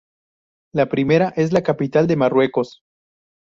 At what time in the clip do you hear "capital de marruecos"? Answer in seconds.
1.61-2.81